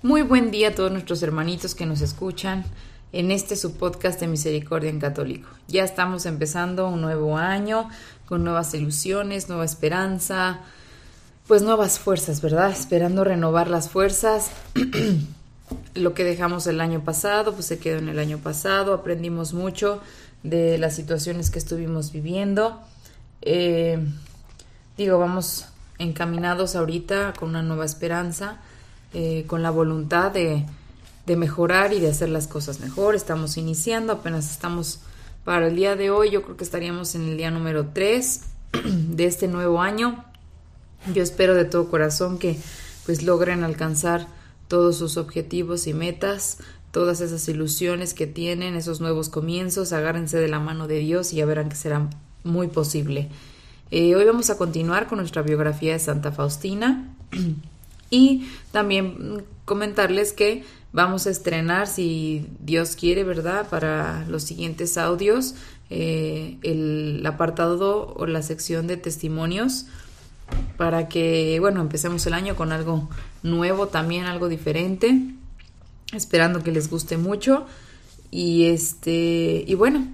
Muy 0.00 0.22
buen 0.22 0.52
día 0.52 0.68
a 0.68 0.74
todos 0.76 0.92
nuestros 0.92 1.24
hermanitos 1.24 1.74
que 1.74 1.84
nos 1.84 2.02
escuchan 2.02 2.64
en 3.10 3.32
este 3.32 3.56
su 3.56 3.76
podcast 3.76 4.20
de 4.20 4.28
Misericordia 4.28 4.90
en 4.90 5.00
Católico. 5.00 5.48
Ya 5.66 5.82
estamos 5.82 6.24
empezando 6.24 6.86
un 6.88 7.00
nuevo 7.00 7.36
año 7.36 7.88
con 8.24 8.44
nuevas 8.44 8.72
ilusiones, 8.74 9.48
nueva 9.48 9.64
esperanza, 9.64 10.60
pues 11.48 11.62
nuevas 11.62 11.98
fuerzas, 11.98 12.40
¿verdad? 12.40 12.70
Esperando 12.70 13.24
renovar 13.24 13.68
las 13.68 13.88
fuerzas. 13.88 14.52
Lo 15.94 16.14
que 16.14 16.22
dejamos 16.22 16.68
el 16.68 16.80
año 16.80 17.02
pasado, 17.02 17.54
pues 17.54 17.66
se 17.66 17.80
quedó 17.80 17.98
en 17.98 18.08
el 18.08 18.20
año 18.20 18.38
pasado, 18.38 18.94
aprendimos 18.94 19.52
mucho 19.52 20.00
de 20.44 20.78
las 20.78 20.94
situaciones 20.94 21.50
que 21.50 21.58
estuvimos 21.58 22.12
viviendo. 22.12 22.80
Eh, 23.42 23.98
digo, 24.96 25.18
vamos 25.18 25.66
encaminados 25.98 26.76
ahorita 26.76 27.32
con 27.36 27.48
una 27.48 27.62
nueva 27.62 27.84
esperanza 27.84 28.60
eh, 29.12 29.44
con 29.46 29.62
la 29.62 29.70
voluntad 29.70 30.30
de, 30.30 30.64
de 31.26 31.36
mejorar 31.36 31.92
y 31.92 32.00
de 32.00 32.08
hacer 32.08 32.28
las 32.28 32.46
cosas 32.46 32.80
mejor. 32.80 33.14
Estamos 33.14 33.56
iniciando, 33.56 34.12
apenas 34.12 34.50
estamos 34.50 35.00
para 35.44 35.68
el 35.68 35.76
día 35.76 35.96
de 35.96 36.10
hoy, 36.10 36.30
yo 36.30 36.42
creo 36.42 36.58
que 36.58 36.64
estaríamos 36.64 37.14
en 37.14 37.26
el 37.28 37.38
día 37.38 37.50
número 37.50 37.86
3 37.86 38.40
de 38.84 39.24
este 39.24 39.48
nuevo 39.48 39.80
año. 39.80 40.24
Yo 41.14 41.22
espero 41.22 41.54
de 41.54 41.64
todo 41.64 41.88
corazón 41.88 42.38
que 42.38 42.58
pues 43.06 43.22
logren 43.22 43.64
alcanzar 43.64 44.26
todos 44.68 44.98
sus 44.98 45.16
objetivos 45.16 45.86
y 45.86 45.94
metas, 45.94 46.58
todas 46.90 47.22
esas 47.22 47.48
ilusiones 47.48 48.12
que 48.12 48.26
tienen, 48.26 48.76
esos 48.76 49.00
nuevos 49.00 49.30
comienzos, 49.30 49.94
agárrense 49.94 50.36
de 50.36 50.48
la 50.48 50.60
mano 50.60 50.86
de 50.86 50.98
Dios 50.98 51.32
y 51.32 51.36
ya 51.36 51.46
verán 51.46 51.70
que 51.70 51.76
será 51.76 52.10
muy 52.44 52.68
posible. 52.68 53.30
Eh, 53.90 54.14
hoy 54.16 54.26
vamos 54.26 54.50
a 54.50 54.58
continuar 54.58 55.06
con 55.06 55.16
nuestra 55.16 55.40
biografía 55.40 55.94
de 55.94 55.98
Santa 55.98 56.30
Faustina. 56.30 57.16
Y 58.10 58.48
también 58.72 59.44
comentarles 59.64 60.32
que 60.32 60.64
vamos 60.92 61.26
a 61.26 61.30
estrenar, 61.30 61.86
si 61.86 62.46
Dios 62.60 62.96
quiere, 62.96 63.24
¿verdad? 63.24 63.68
Para 63.68 64.24
los 64.28 64.42
siguientes 64.42 64.96
audios, 64.96 65.54
eh, 65.90 66.58
el 66.62 67.24
apartado 67.26 68.14
o 68.14 68.26
la 68.26 68.42
sección 68.42 68.86
de 68.86 68.96
testimonios 68.96 69.86
para 70.76 71.08
que, 71.08 71.58
bueno, 71.60 71.80
empecemos 71.82 72.26
el 72.26 72.32
año 72.32 72.56
con 72.56 72.72
algo 72.72 73.08
nuevo 73.42 73.88
también, 73.88 74.24
algo 74.24 74.48
diferente, 74.48 75.20
esperando 76.12 76.62
que 76.62 76.72
les 76.72 76.88
guste 76.88 77.18
mucho 77.18 77.66
y 78.30 78.66
este, 78.66 79.64
y 79.66 79.74
bueno, 79.74 80.08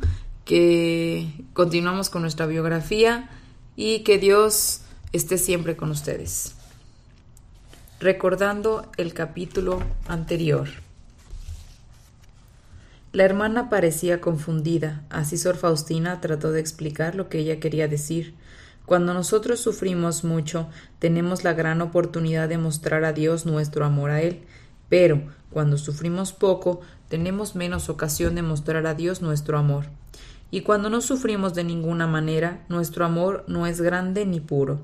que 0.44 1.28
continuamos 1.52 2.10
con 2.10 2.22
nuestra 2.22 2.46
biografía 2.46 3.30
y 3.76 4.00
que 4.00 4.18
Dios 4.18 4.80
esté 5.12 5.38
siempre 5.38 5.76
con 5.76 5.90
ustedes 5.90 6.54
recordando 8.00 8.90
el 8.96 9.14
capítulo 9.14 9.82
anterior. 10.08 10.68
La 13.12 13.24
hermana 13.24 13.70
parecía 13.70 14.20
confundida, 14.20 15.04
así 15.08 15.38
Sor 15.38 15.56
Faustina 15.56 16.20
trató 16.20 16.50
de 16.50 16.60
explicar 16.60 17.14
lo 17.14 17.28
que 17.28 17.38
ella 17.38 17.60
quería 17.60 17.86
decir. 17.86 18.34
Cuando 18.86 19.14
nosotros 19.14 19.60
sufrimos 19.60 20.24
mucho, 20.24 20.68
tenemos 20.98 21.44
la 21.44 21.52
gran 21.52 21.80
oportunidad 21.80 22.48
de 22.48 22.58
mostrar 22.58 23.04
a 23.04 23.12
Dios 23.12 23.46
nuestro 23.46 23.84
amor 23.84 24.10
a 24.10 24.20
Él, 24.20 24.42
pero 24.88 25.22
cuando 25.50 25.78
sufrimos 25.78 26.32
poco, 26.32 26.80
tenemos 27.08 27.54
menos 27.54 27.88
ocasión 27.88 28.34
de 28.34 28.42
mostrar 28.42 28.86
a 28.86 28.94
Dios 28.94 29.22
nuestro 29.22 29.56
amor. 29.56 29.86
Y 30.50 30.62
cuando 30.62 30.90
no 30.90 31.00
sufrimos 31.00 31.54
de 31.54 31.64
ninguna 31.64 32.08
manera, 32.08 32.64
nuestro 32.68 33.04
amor 33.04 33.44
no 33.46 33.66
es 33.66 33.80
grande 33.80 34.26
ni 34.26 34.40
puro. 34.40 34.80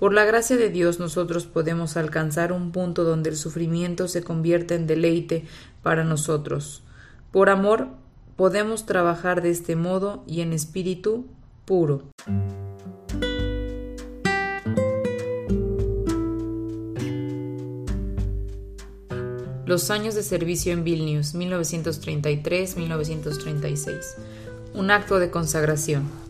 Por 0.00 0.12
la 0.14 0.24
gracia 0.24 0.56
de 0.56 0.70
Dios 0.70 0.98
nosotros 0.98 1.44
podemos 1.44 1.98
alcanzar 1.98 2.54
un 2.54 2.72
punto 2.72 3.04
donde 3.04 3.28
el 3.28 3.36
sufrimiento 3.36 4.08
se 4.08 4.24
convierte 4.24 4.74
en 4.74 4.86
deleite 4.86 5.44
para 5.82 6.04
nosotros. 6.04 6.82
Por 7.32 7.50
amor 7.50 7.88
podemos 8.34 8.86
trabajar 8.86 9.42
de 9.42 9.50
este 9.50 9.76
modo 9.76 10.24
y 10.26 10.40
en 10.40 10.54
espíritu 10.54 11.26
puro. 11.66 12.04
Los 19.66 19.90
años 19.90 20.14
de 20.14 20.22
servicio 20.22 20.72
en 20.72 20.82
Vilnius, 20.82 21.34
1933-1936. 21.34 24.14
Un 24.72 24.90
acto 24.90 25.18
de 25.18 25.30
consagración. 25.30 26.29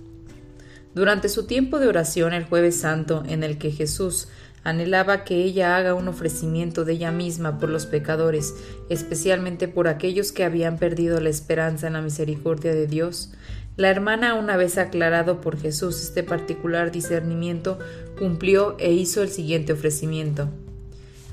Durante 0.95 1.29
su 1.29 1.47
tiempo 1.47 1.79
de 1.79 1.87
oración 1.87 2.33
el 2.33 2.45
jueves 2.45 2.81
santo, 2.81 3.23
en 3.29 3.45
el 3.45 3.59
que 3.59 3.71
Jesús 3.71 4.29
anhelaba 4.65 5.25
que 5.25 5.37
ella 5.45 5.77
haga 5.77 5.95
un 5.95 6.09
ofrecimiento 6.09 6.85
de 6.85 6.95
ella 6.95 7.13
misma 7.13 7.59
por 7.59 7.69
los 7.69 7.87
pecadores, 7.87 8.55
especialmente 8.89 9.69
por 9.69 9.87
aquellos 9.87 10.33
que 10.33 10.45
habían 10.45 10.79
perdido 10.79 11.21
la 11.21 11.31
esperanza 11.31 11.87
en 11.87 11.93
la 11.93 12.03
misericordia 12.03 12.75
de 12.75 12.87
Dios, 12.87 13.33
la 13.77 13.89
hermana, 13.89 14.35
una 14.35 14.57
vez 14.57 14.79
aclarado 14.79 15.41
por 15.41 15.59
Jesús 15.59 16.03
este 16.03 16.23
particular 16.23 16.91
discernimiento, 16.91 17.79
cumplió 18.19 18.77
e 18.79 18.93
hizo 18.93 19.23
el 19.23 19.31
siguiente 19.31 19.73
ofrecimiento. 19.73 20.49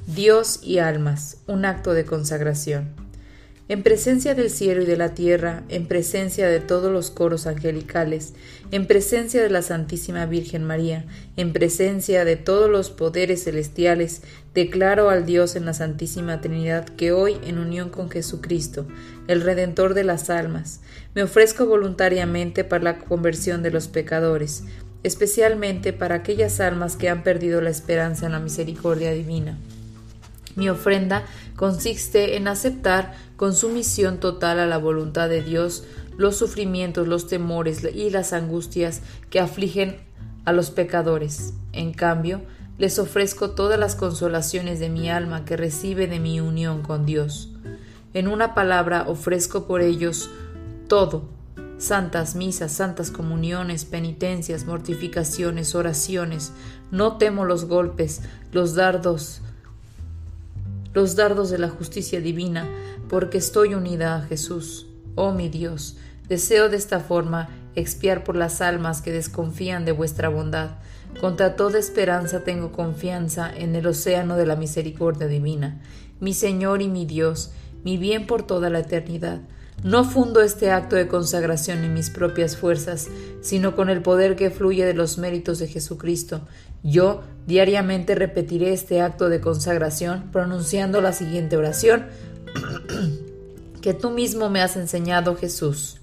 Dios 0.06 0.60
y 0.64 0.78
almas, 0.78 1.40
un 1.48 1.66
acto 1.66 1.94
de 1.94 2.06
consagración 2.06 3.07
en 3.70 3.84
presencia 3.84 4.34
del 4.34 4.50
cielo 4.50 4.84
y 4.84 4.86
de 4.86 4.96
la 4.96 5.14
tierra, 5.14 5.64
en 5.68 5.88
presencia 5.88 6.48
de 6.48 6.62
todos 6.62 6.92
los 6.92 7.12
coros 7.12 7.48
angelicales, 7.48 8.34
en 8.72 8.88
presencia 8.88 9.44
de 9.44 9.50
la 9.50 9.62
Santísima 9.62 10.26
Virgen 10.26 10.64
María, 10.64 11.06
en 11.36 11.52
presencia 11.52 12.24
de 12.24 12.38
todos 12.38 12.70
los 12.70 12.90
poderes 12.90 13.44
celestiales, 13.44 14.22
declaro 14.54 15.10
al 15.10 15.26
Dios 15.26 15.58
en 15.58 15.66
la 15.66 15.74
Santísima 15.74 16.40
Trinidad 16.40 16.88
que 16.88 17.12
hoy, 17.12 17.38
en 17.44 17.58
unión 17.58 17.90
con 17.90 18.10
Jesucristo, 18.10 18.88
el 19.28 19.42
Redentor 19.42 19.94
de 19.94 20.06
las 20.06 20.30
almas, 20.30 20.80
me 21.14 21.24
ofrezco 21.24 21.66
voluntariamente 21.66 22.64
para 22.64 22.84
la 22.84 23.00
conversión 23.00 23.64
de 23.64 23.72
los 23.72 23.90
pecadores, 23.90 24.64
especialmente 25.04 25.92
para 25.92 26.16
aquellas 26.16 26.62
almas 26.62 26.96
que 26.96 27.10
han 27.10 27.22
perdido 27.22 27.60
la 27.60 27.70
esperanza 27.70 28.28
en 28.28 28.32
la 28.32 28.40
misericordia 28.40 29.12
divina. 29.12 29.58
Mi 30.58 30.70
ofrenda 30.70 31.24
consiste 31.56 32.36
en 32.36 32.48
aceptar 32.48 33.14
con 33.36 33.54
sumisión 33.54 34.20
total 34.20 34.60
a 34.60 34.66
la 34.66 34.80
voluntad 34.80 35.30
de 35.30 35.44
Dios 35.44 35.84
los 36.18 36.36
sufrimientos, 36.36 37.08
los 37.08 37.28
temores 37.28 37.88
y 37.94 38.10
las 38.10 38.34
angustias 38.34 39.04
que 39.30 39.40
afligen 39.40 39.98
a 40.46 40.54
los 40.54 40.72
pecadores. 40.72 41.54
En 41.74 41.94
cambio, 41.94 42.42
les 42.80 42.98
ofrezco 42.98 43.52
todas 43.52 43.80
las 43.80 43.96
consolaciones 43.96 44.80
de 44.80 44.90
mi 44.90 45.12
alma 45.12 45.46
que 45.46 45.58
recibe 45.58 46.08
de 46.08 46.20
mi 46.20 46.42
unión 46.42 46.82
con 46.82 47.06
Dios. 47.06 47.52
En 48.16 48.28
una 48.28 48.56
palabra, 48.56 49.06
ofrezco 49.08 49.68
por 49.68 49.82
ellos 49.82 50.32
todo, 50.88 51.30
santas 51.78 52.36
misas, 52.36 52.72
santas 52.72 53.12
comuniones, 53.12 53.86
penitencias, 53.86 54.66
mortificaciones, 54.66 55.76
oraciones. 55.76 56.52
No 56.90 57.18
temo 57.18 57.46
los 57.46 57.66
golpes, 57.66 58.22
los 58.52 58.74
dardos, 58.74 59.44
los 60.98 61.16
dardos 61.16 61.52
de 61.52 61.60
la 61.60 61.70
justicia 61.70 62.22
divina, 62.22 62.68
porque 63.08 63.38
estoy 63.38 63.76
unida 63.76 64.16
a 64.16 64.22
Jesús. 64.24 64.88
Oh 65.14 65.32
mi 65.32 65.48
Dios, 65.48 65.96
deseo 66.28 66.70
de 66.70 66.78
esta 66.78 67.00
forma 67.00 67.50
expiar 67.76 68.24
por 68.24 68.36
las 68.36 68.62
almas 68.62 69.04
que 69.04 69.12
desconfían 69.12 69.86
de 69.86 69.92
vuestra 69.92 70.30
bondad. 70.30 70.72
Contra 71.22 71.56
toda 71.56 71.78
esperanza 71.78 72.44
tengo 72.44 72.72
confianza 72.72 73.48
en 73.56 73.76
el 73.76 73.86
océano 73.86 74.38
de 74.38 74.48
la 74.48 74.56
misericordia 74.56 75.28
divina. 75.28 75.80
Mi 76.20 76.34
Señor 76.34 76.82
y 76.82 76.88
mi 76.88 77.06
Dios, 77.06 77.52
mi 77.84 77.98
bien 77.98 78.26
por 78.26 78.42
toda 78.42 78.72
la 78.72 78.80
eternidad. 78.80 79.42
No 79.84 80.04
fundo 80.04 80.42
este 80.42 80.72
acto 80.72 80.96
de 80.96 81.08
consagración 81.08 81.84
en 81.84 81.94
mis 81.94 82.10
propias 82.10 82.58
fuerzas, 82.58 83.08
sino 83.42 83.76
con 83.76 83.90
el 83.90 84.02
poder 84.02 84.36
que 84.36 84.50
fluye 84.50 84.86
de 84.86 84.96
los 84.96 85.18
méritos 85.18 85.60
de 85.60 85.68
Jesucristo. 85.68 86.42
Yo 86.84 87.22
diariamente 87.46 88.16
repetiré 88.16 88.74
este 88.74 89.02
acto 89.02 89.30
de 89.30 89.40
consagración 89.40 90.30
pronunciando 90.32 91.00
la 91.00 91.14
siguiente 91.14 91.58
oración 91.58 92.08
que 93.82 93.94
tú 93.94 94.10
mismo 94.10 94.50
me 94.50 94.62
has 94.62 94.76
enseñado, 94.78 95.36
Jesús. 95.36 96.00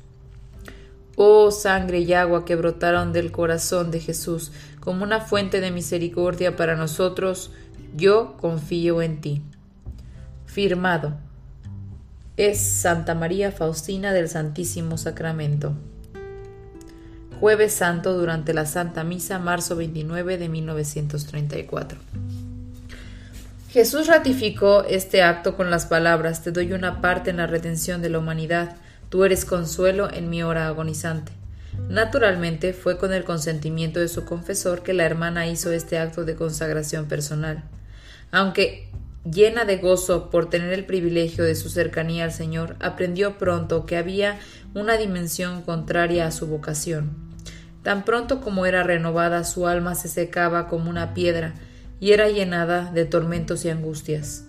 Oh 1.16 1.50
sangre 1.50 2.00
y 2.00 2.12
agua 2.12 2.44
que 2.44 2.56
brotaron 2.56 3.12
del 3.12 3.32
corazón 3.32 3.90
de 3.90 4.00
Jesús 4.00 4.52
como 4.80 5.02
una 5.02 5.20
fuente 5.20 5.60
de 5.60 5.70
misericordia 5.70 6.56
para 6.56 6.76
nosotros, 6.76 7.50
yo 7.96 8.36
confío 8.38 9.00
en 9.02 9.20
ti. 9.20 9.42
Firmado. 10.46 11.23
Es 12.36 12.60
Santa 12.60 13.14
María 13.14 13.52
Faustina 13.52 14.12
del 14.12 14.28
Santísimo 14.28 14.98
Sacramento. 14.98 15.72
Jueves 17.38 17.72
Santo 17.74 18.12
durante 18.18 18.52
la 18.52 18.66
Santa 18.66 19.04
Misa, 19.04 19.38
marzo 19.38 19.76
29 19.76 20.36
de 20.36 20.48
1934. 20.48 21.96
Jesús 23.70 24.08
ratificó 24.08 24.82
este 24.82 25.22
acto 25.22 25.56
con 25.56 25.70
las 25.70 25.86
palabras, 25.86 26.42
Te 26.42 26.50
doy 26.50 26.72
una 26.72 27.00
parte 27.00 27.30
en 27.30 27.36
la 27.36 27.46
redención 27.46 28.02
de 28.02 28.10
la 28.10 28.18
humanidad, 28.18 28.78
tú 29.10 29.22
eres 29.22 29.44
consuelo 29.44 30.12
en 30.12 30.28
mi 30.28 30.42
hora 30.42 30.66
agonizante. 30.66 31.30
Naturalmente 31.88 32.72
fue 32.72 32.98
con 32.98 33.12
el 33.12 33.22
consentimiento 33.22 34.00
de 34.00 34.08
su 34.08 34.24
confesor 34.24 34.82
que 34.82 34.92
la 34.92 35.04
hermana 35.04 35.46
hizo 35.46 35.70
este 35.70 35.98
acto 35.98 36.24
de 36.24 36.34
consagración 36.34 37.06
personal. 37.06 37.62
Aunque 38.32 38.88
llena 39.30 39.64
de 39.64 39.78
gozo 39.78 40.30
por 40.30 40.50
tener 40.50 40.72
el 40.72 40.84
privilegio 40.84 41.44
de 41.44 41.54
su 41.54 41.70
cercanía 41.70 42.24
al 42.24 42.32
Señor, 42.32 42.76
aprendió 42.80 43.38
pronto 43.38 43.86
que 43.86 43.96
había 43.96 44.38
una 44.74 44.96
dimensión 44.96 45.62
contraria 45.62 46.26
a 46.26 46.30
su 46.30 46.46
vocación. 46.46 47.16
Tan 47.82 48.04
pronto 48.04 48.40
como 48.40 48.66
era 48.66 48.82
renovada, 48.82 49.44
su 49.44 49.66
alma 49.66 49.94
se 49.94 50.08
secaba 50.08 50.68
como 50.68 50.90
una 50.90 51.14
piedra, 51.14 51.54
y 52.00 52.12
era 52.12 52.28
llenada 52.28 52.90
de 52.92 53.04
tormentos 53.04 53.64
y 53.64 53.70
angustias. 53.70 54.44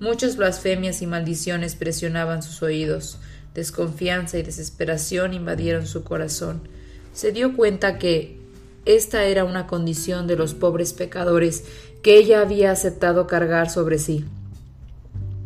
Muchas 0.00 0.36
blasfemias 0.36 1.02
y 1.02 1.06
maldiciones 1.06 1.76
presionaban 1.76 2.42
sus 2.42 2.62
oídos, 2.62 3.18
desconfianza 3.54 4.38
y 4.38 4.42
desesperación 4.42 5.32
invadieron 5.34 5.86
su 5.86 6.02
corazón. 6.02 6.68
Se 7.12 7.30
dio 7.32 7.56
cuenta 7.56 7.98
que 7.98 8.38
esta 8.84 9.24
era 9.24 9.44
una 9.44 9.66
condición 9.66 10.26
de 10.26 10.36
los 10.36 10.52
pobres 10.52 10.92
pecadores 10.92 11.64
que 12.04 12.18
ella 12.18 12.42
había 12.42 12.70
aceptado 12.70 13.26
cargar 13.26 13.70
sobre 13.70 13.98
sí. 13.98 14.26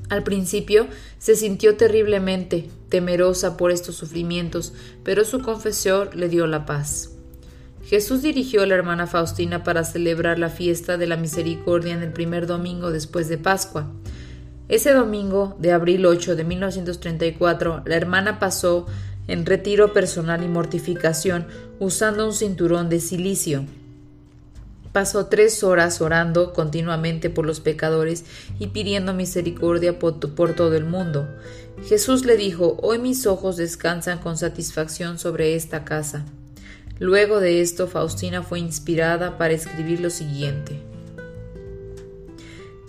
Al 0.08 0.25
principio 0.25 0.88
se 1.19 1.37
sintió 1.37 1.76
terriblemente 1.76 2.69
temerosa 2.88 3.56
por 3.56 3.70
estos 3.70 3.94
sufrimientos, 3.94 4.75
pero 5.05 5.25
su 5.25 5.40
confesor 5.40 6.16
le 6.16 6.28
dio 6.28 6.49
la 6.49 6.66
paz. 6.66 7.12
Jesús 7.84 8.22
dirigió 8.22 8.62
a 8.62 8.66
la 8.66 8.75
hermana 8.75 9.06
Faustina 9.06 9.62
para 9.62 9.84
celebrar 9.84 10.40
la 10.40 10.50
fiesta 10.50 10.99
de 10.99 11.06
la 11.06 11.16
misericordia 11.16 11.94
en 11.94 12.02
el 12.02 12.12
primer 12.12 12.49
domingo 12.49 12.90
después 12.90 13.28
de 13.28 13.38
Pascua. 13.38 13.87
Ese 14.69 14.93
domingo 14.93 15.56
de 15.60 15.70
abril 15.70 16.05
8 16.06 16.34
de 16.34 16.43
1934, 16.43 17.82
la 17.87 17.96
hermana 17.96 18.40
pasó 18.40 18.87
en 19.28 19.46
retiro 19.46 19.93
personal 19.93 20.43
y 20.43 20.49
mortificación 20.49 21.46
usando 21.78 22.26
un 22.26 22.32
cinturón 22.32 22.88
de 22.88 22.99
silicio. 22.99 23.64
Pasó 24.93 25.26
tres 25.26 25.62
horas 25.62 26.00
orando 26.00 26.52
continuamente 26.52 27.31
por 27.31 27.44
los 27.44 27.61
pecadores 27.61 28.25
y 28.58 28.69
pidiendo 28.69 29.12
misericordia 29.12 29.99
por, 29.99 30.19
todo 30.55 30.76
el 30.76 30.85
mundo. 30.85 31.29
Jesús 31.87 32.25
le 32.25 32.37
dijo, 32.37 32.79
Hoy 32.82 32.99
mis 32.99 33.26
ojos 33.26 33.56
descansan 33.56 34.19
con 34.19 34.38
satisfacción 34.38 35.19
sobre 35.19 35.55
esta 35.55 35.85
casa. 35.85 36.25
Luego 36.99 37.38
de 37.40 37.61
esto, 37.61 37.87
Faustina 37.87 38.43
fue 38.43 38.58
inspirada 38.58 39.38
para 39.38 39.55
escribir 39.55 40.00
lo 40.00 40.11
siguiente. 40.11 40.82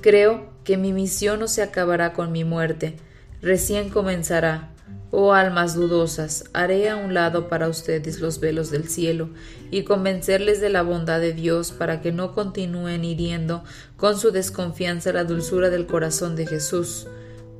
Creo 0.02 0.50
que 0.64 0.78
mi 0.78 0.94
misión 0.94 1.42
no 1.42 1.48
se 1.48 1.62
acabará 1.62 2.14
con 2.14 2.32
mi 2.32 2.44
muerte, 2.44 2.96
recién 3.42 3.90
comenzará. 3.90 4.72
Oh 5.12 5.34
almas 5.34 5.74
dudosas, 5.74 6.46
haré 6.54 6.88
a 6.88 6.96
un 6.96 7.16
lado 7.16 7.50
para 7.50 7.68
ustedes 7.68 8.20
los 8.20 8.40
velos 8.40 8.70
del 8.70 8.88
cielo 8.88 9.30
y 9.72 9.84
convencerles 9.84 10.62
de 10.62 10.70
la 10.70 10.84
bondad 10.84 11.20
de 11.20 11.34
Dios 11.34 11.72
para 11.72 12.00
que 12.02 12.12
no 12.12 12.36
continúen 12.36 13.04
hiriendo 13.04 13.64
con 13.98 14.20
su 14.20 14.30
desconfianza 14.32 15.12
la 15.12 15.24
dulzura 15.24 15.72
del 15.72 15.88
corazón 15.88 16.36
de 16.36 16.46
Jesús. 16.46 17.08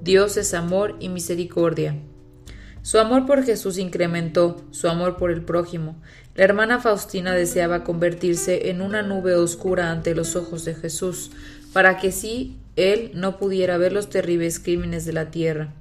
Dios 0.02 0.38
es 0.38 0.54
amor 0.54 0.96
y 1.00 1.10
misericordia. 1.10 1.96
Su 2.84 3.00
amor 3.00 3.26
por 3.26 3.44
Jesús 3.44 3.78
incrementó 3.78 4.64
su 4.72 4.88
amor 4.88 5.18
por 5.18 5.32
el 5.32 5.44
prójimo. 5.44 6.02
La 6.36 6.46
hermana 6.46 6.80
Faustina 6.80 7.34
deseaba 7.34 7.84
convertirse 7.84 8.70
en 8.70 8.82
una 8.82 9.02
nube 9.02 9.36
oscura 9.36 9.92
ante 9.92 10.16
los 10.16 10.36
ojos 10.36 10.66
de 10.66 10.76
Jesús, 10.76 11.32
para 11.74 11.98
que 11.98 12.12
sí 12.12 12.60
él 12.76 13.12
no 13.14 13.38
pudiera 13.38 13.78
ver 13.78 13.92
los 13.92 14.10
terribles 14.10 14.60
crímenes 14.60 15.06
de 15.06 15.14
la 15.14 15.32
tierra. 15.32 15.74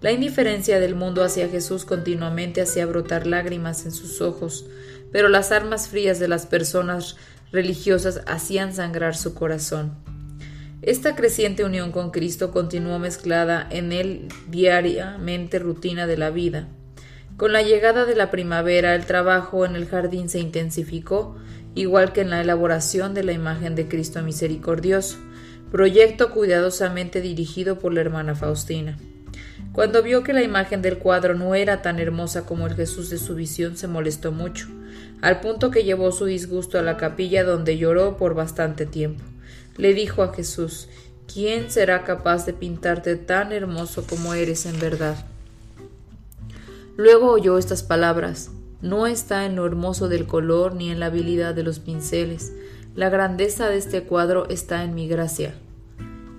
La 0.00 0.12
indiferencia 0.12 0.78
del 0.78 0.94
mundo 0.94 1.24
hacia 1.24 1.48
Jesús 1.48 1.84
continuamente 1.84 2.60
hacía 2.60 2.86
brotar 2.86 3.26
lágrimas 3.26 3.84
en 3.84 3.90
sus 3.90 4.20
ojos, 4.20 4.66
pero 5.10 5.28
las 5.28 5.50
armas 5.50 5.88
frías 5.88 6.20
de 6.20 6.28
las 6.28 6.46
personas 6.46 7.16
religiosas 7.50 8.22
hacían 8.26 8.72
sangrar 8.72 9.16
su 9.16 9.34
corazón. 9.34 9.96
Esta 10.82 11.16
creciente 11.16 11.64
unión 11.64 11.90
con 11.90 12.12
Cristo 12.12 12.52
continuó 12.52 13.00
mezclada 13.00 13.66
en 13.70 13.90
él 13.90 14.28
diariamente 14.48 15.58
rutina 15.58 16.06
de 16.06 16.16
la 16.16 16.30
vida. 16.30 16.68
Con 17.36 17.52
la 17.52 17.62
llegada 17.62 18.04
de 18.04 18.14
la 18.14 18.30
primavera 18.30 18.94
el 18.94 19.04
trabajo 19.04 19.66
en 19.66 19.74
el 19.74 19.88
jardín 19.88 20.28
se 20.28 20.38
intensificó, 20.38 21.36
igual 21.74 22.12
que 22.12 22.20
en 22.20 22.30
la 22.30 22.40
elaboración 22.40 23.14
de 23.14 23.24
la 23.24 23.32
imagen 23.32 23.74
de 23.74 23.88
Cristo 23.88 24.22
misericordioso, 24.22 25.18
proyecto 25.72 26.30
cuidadosamente 26.30 27.20
dirigido 27.20 27.80
por 27.80 27.92
la 27.92 28.00
hermana 28.00 28.36
Faustina. 28.36 28.96
Cuando 29.72 30.02
vio 30.02 30.22
que 30.24 30.32
la 30.32 30.42
imagen 30.42 30.82
del 30.82 30.98
cuadro 30.98 31.34
no 31.34 31.54
era 31.54 31.82
tan 31.82 31.98
hermosa 31.98 32.44
como 32.44 32.66
el 32.66 32.74
Jesús 32.74 33.10
de 33.10 33.18
su 33.18 33.34
visión, 33.34 33.76
se 33.76 33.86
molestó 33.86 34.32
mucho, 34.32 34.66
al 35.22 35.40
punto 35.40 35.70
que 35.70 35.84
llevó 35.84 36.10
su 36.10 36.24
disgusto 36.24 36.78
a 36.78 36.82
la 36.82 36.96
capilla 36.96 37.44
donde 37.44 37.78
lloró 37.78 38.16
por 38.16 38.34
bastante 38.34 38.86
tiempo. 38.86 39.22
Le 39.76 39.94
dijo 39.94 40.22
a 40.22 40.34
Jesús, 40.34 40.88
¿quién 41.32 41.70
será 41.70 42.02
capaz 42.02 42.44
de 42.46 42.52
pintarte 42.52 43.16
tan 43.16 43.52
hermoso 43.52 44.04
como 44.04 44.34
eres 44.34 44.66
en 44.66 44.80
verdad? 44.80 45.16
Luego 46.96 47.30
oyó 47.30 47.58
estas 47.58 47.84
palabras 47.84 48.50
No 48.82 49.06
está 49.06 49.46
en 49.46 49.54
lo 49.54 49.64
hermoso 49.66 50.08
del 50.08 50.26
color 50.26 50.74
ni 50.74 50.90
en 50.90 50.98
la 50.98 51.06
habilidad 51.06 51.54
de 51.54 51.62
los 51.62 51.78
pinceles. 51.78 52.52
La 52.96 53.08
grandeza 53.08 53.68
de 53.68 53.76
este 53.76 54.02
cuadro 54.02 54.48
está 54.48 54.82
en 54.82 54.96
mi 54.96 55.06
gracia. 55.06 55.54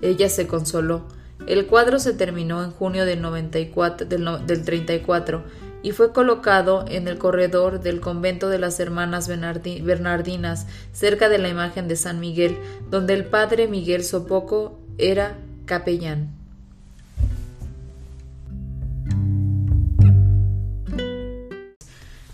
Ella 0.02 0.28
se 0.28 0.46
consoló. 0.46 1.06
El 1.46 1.66
cuadro 1.66 1.98
se 1.98 2.12
terminó 2.12 2.62
en 2.62 2.70
junio 2.70 3.04
del, 3.04 3.22
94, 3.22 4.06
del, 4.06 4.46
del 4.46 4.64
34 4.64 5.44
y 5.82 5.92
fue 5.92 6.12
colocado 6.12 6.84
en 6.88 7.08
el 7.08 7.18
corredor 7.18 7.80
del 7.80 8.00
convento 8.00 8.48
de 8.48 8.58
las 8.58 8.78
hermanas 8.80 9.28
Bernardinas, 9.28 10.66
cerca 10.92 11.28
de 11.28 11.38
la 11.38 11.48
imagen 11.48 11.88
de 11.88 11.96
San 11.96 12.20
Miguel, 12.20 12.58
donde 12.90 13.14
el 13.14 13.24
padre 13.24 13.66
Miguel 13.66 14.04
Sopoco 14.04 14.78
era 14.98 15.38
capellán. 15.64 16.40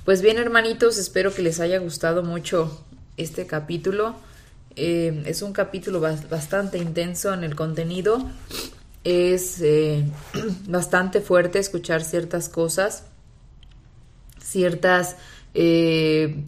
Pues 0.04 0.22
bien, 0.22 0.38
hermanitos, 0.38 0.98
espero 0.98 1.34
que 1.34 1.42
les 1.42 1.58
haya 1.58 1.78
gustado 1.78 2.22
mucho 2.22 2.84
este 3.16 3.46
capítulo. 3.46 4.14
Eh, 4.76 5.22
es 5.26 5.42
un 5.42 5.52
capítulo 5.52 6.00
bastante 6.00 6.78
intenso 6.78 7.34
en 7.34 7.42
el 7.42 7.56
contenido. 7.56 8.25
Es 9.06 9.60
eh, 9.60 10.04
bastante 10.66 11.20
fuerte 11.20 11.60
escuchar 11.60 12.02
ciertas 12.02 12.48
cosas, 12.48 13.04
ciertas, 14.42 15.16
eh, 15.54 16.44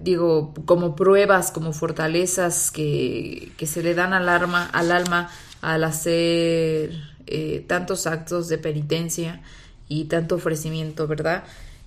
digo, 0.00 0.54
como 0.64 0.94
pruebas, 0.94 1.50
como 1.50 1.72
fortalezas 1.72 2.70
que, 2.70 3.50
que, 3.56 3.66
se 3.66 3.82
le 3.82 3.94
dan 3.94 4.12
al, 4.12 4.28
alma, 4.28 4.70
al 4.72 4.92
alma 4.92 5.30
al 5.60 5.82
hacer 5.82 6.92
tantos 7.66 8.06
actos 8.06 8.48
de 8.48 8.58
penitencia 8.58 9.42
y 9.88 10.04
tanto 10.04 10.34
ofrecimiento, 10.36 11.06
¿verdad? 11.06 11.44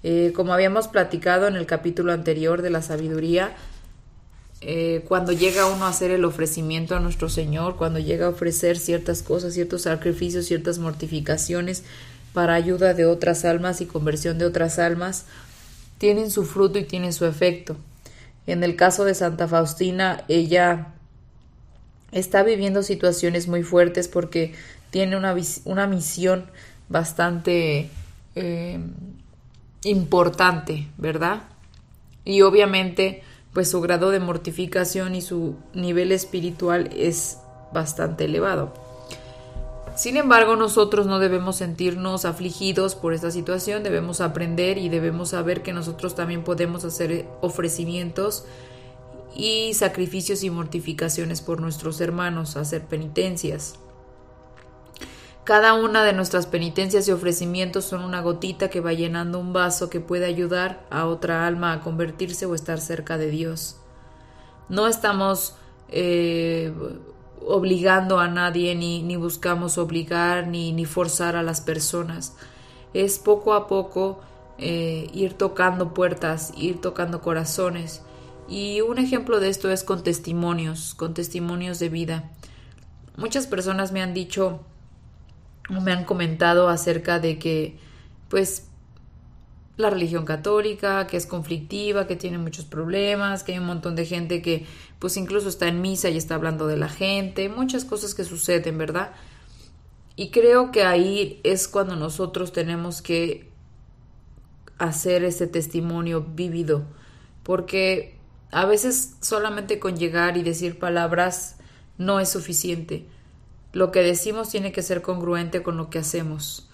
Eh, 0.08 0.34
como 0.36 0.54
habíamos 0.54 0.88
platicado 0.88 1.48
en 1.48 1.56
el 1.56 1.66
capítulo 1.66 2.14
anterior 2.14 2.62
de 2.62 2.70
la 2.70 2.84
sabiduría, 2.84 3.56
eh, 4.68 5.04
cuando 5.08 5.32
llega 5.32 5.68
uno 5.68 5.86
a 5.86 5.90
hacer 5.90 6.10
el 6.10 6.26
ofrecimiento 6.26 6.96
a 6.96 7.00
nuestro 7.00 7.30
Señor, 7.30 7.76
cuando 7.76 8.00
llega 8.00 8.26
a 8.26 8.30
ofrecer 8.30 8.80
ciertas 8.80 9.22
cosas, 9.22 9.54
ciertos 9.54 9.84
sacrificios, 9.84 10.48
ciertas 10.48 10.80
mortificaciones 10.80 11.84
para 12.34 12.56
ayuda 12.56 12.96
de 12.96 13.06
otras 13.06 13.46
almas 13.46 13.80
y 13.82 13.86
conversión 13.86 14.40
de 14.40 14.46
otras 14.46 14.80
almas, 14.80 15.26
tienen 16.00 16.32
su 16.32 16.46
fruto 16.46 16.80
y 16.80 16.84
tienen 16.84 17.14
su 17.14 17.26
efecto. 17.26 17.78
En 18.48 18.64
el 18.64 18.76
caso 18.76 19.06
de 19.06 19.14
Santa 19.14 19.48
Faustina, 19.48 20.24
ella 20.28 20.88
está 22.12 22.42
viviendo 22.42 22.82
situaciones 22.82 23.48
muy 23.48 23.62
fuertes 23.62 24.08
porque 24.08 24.56
tiene 24.90 25.16
una, 25.16 25.36
una 25.66 25.86
misión 25.86 26.46
bastante 26.90 27.92
eh, 28.34 28.80
importante, 29.84 30.88
¿verdad? 30.98 31.44
Y 32.24 32.42
obviamente, 32.42 33.22
pues 33.56 33.72
su 33.72 33.80
grado 33.80 34.12
de 34.12 34.20
mortificación 34.20 35.16
y 35.16 35.22
su 35.22 35.56
nivel 35.74 36.12
espiritual 36.12 36.90
es 36.94 37.40
bastante 37.74 38.26
elevado. 38.26 38.74
Sin 39.96 40.18
embargo, 40.18 40.58
nosotros 40.58 41.08
no 41.08 41.20
debemos 41.20 41.56
sentirnos 41.56 42.26
afligidos 42.26 42.96
por 42.96 43.14
esta 43.14 43.32
situación, 43.32 43.82
debemos 43.82 44.20
aprender 44.20 44.78
y 44.78 44.90
debemos 44.90 45.30
saber 45.30 45.64
que 45.64 45.72
nosotros 45.72 46.16
también 46.16 46.44
podemos 46.44 46.84
hacer 46.84 47.28
ofrecimientos 47.40 48.44
y 49.34 49.74
sacrificios 49.74 50.44
y 50.44 50.50
mortificaciones 50.50 51.40
por 51.40 51.62
nuestros 51.62 52.02
hermanos, 52.02 52.58
hacer 52.58 52.82
penitencias. 52.82 53.80
Cada 55.46 55.76
una 55.76 56.04
de 56.04 56.14
nuestras 56.14 56.48
penitencias 56.48 57.08
y 57.08 57.12
ofrecimientos 57.12 57.86
son 57.86 58.04
una 58.04 58.22
gotita 58.22 58.72
que 58.72 58.80
va 58.80 58.94
llenando 58.94 59.40
un 59.40 59.54
vaso 59.54 59.92
que 59.92 60.00
puede 60.00 60.26
ayudar 60.26 60.84
a 60.90 61.06
otra 61.06 61.46
alma 61.46 61.72
a 61.72 61.82
convertirse 61.82 62.48
o 62.48 62.56
estar 62.56 62.82
cerca 62.82 63.20
de 63.20 63.30
Dios. 63.30 63.78
No 64.70 64.88
estamos 64.88 65.56
eh, 65.90 66.74
obligando 67.46 68.18
a 68.18 68.28
nadie, 68.28 68.74
ni, 68.74 69.04
ni 69.04 69.18
buscamos 69.18 69.78
obligar, 69.78 70.48
ni, 70.48 70.72
ni, 70.72 70.86
forzar 70.86 71.36
a 71.36 71.44
las 71.44 71.62
personas. 71.62 72.36
Es 72.96 73.20
poco 73.20 73.54
a 73.54 73.68
poco 73.68 74.22
eh, 74.58 75.12
ir 75.14 75.34
tocando 75.34 75.94
puertas, 75.94 76.54
ir 76.58 76.82
tocando 76.82 77.22
corazones. 77.22 78.02
Y 78.50 78.82
un 78.82 78.98
ejemplo 78.98 79.40
de 79.40 79.50
esto 79.50 79.70
es 79.70 79.84
con 79.84 80.02
testimonios, 80.02 80.96
con 80.96 81.14
testimonios 81.14 81.78
de 81.78 81.90
vida. 81.90 82.32
Muchas 83.16 83.46
personas 83.46 83.92
me 83.92 84.02
han 84.02 84.16
dicho 84.16 84.62
me 85.70 85.92
han 85.92 86.06
comentado 86.06 86.70
acerca 86.70 87.20
de 87.20 87.40
que, 87.40 87.78
pues, 88.30 88.68
la 89.78 89.90
religión 89.90 90.26
católica, 90.26 91.06
que 91.08 91.18
es 91.18 91.26
conflictiva, 91.26 92.08
que 92.08 92.16
tiene 92.16 92.38
muchos 92.38 92.66
problemas, 92.66 93.44
que 93.44 93.54
hay 93.54 93.60
un 93.60 93.66
montón 93.66 93.96
de 93.96 94.06
gente 94.06 94.42
que 94.42 94.66
pues 95.00 95.18
incluso 95.18 95.50
está 95.50 95.68
en 95.68 95.82
misa 95.82 96.10
y 96.10 96.18
está 96.18 96.36
hablando 96.36 96.68
de 96.68 96.78
la 96.78 96.88
gente, 96.88 97.50
muchas 97.50 97.84
cosas 97.84 98.16
que 98.16 98.24
suceden, 98.24 98.78
¿verdad? 98.78 99.12
Y 100.16 100.30
creo 100.30 100.72
que 100.72 100.84
ahí 100.84 101.42
es 101.44 101.68
cuando 101.68 101.98
nosotros 101.98 102.54
tenemos 102.54 103.02
que 103.02 103.50
hacer 104.78 105.26
ese 105.26 105.48
testimonio 105.48 106.22
vívido, 106.22 106.86
porque 107.44 108.18
a 108.52 108.66
veces 108.66 109.16
solamente 109.20 109.80
con 109.80 109.98
llegar 109.98 110.38
y 110.38 110.44
decir 110.44 110.80
palabras 110.80 111.58
no 111.98 112.22
es 112.22 112.30
suficiente. 112.30 113.06
Lo 113.76 113.92
que 113.92 114.04
decimos 114.04 114.48
tiene 114.48 114.72
que 114.72 114.82
ser 114.82 115.02
congruente 115.02 115.62
con 115.62 115.76
lo 115.76 115.90
que 115.90 116.00
hacemos. 116.00 116.70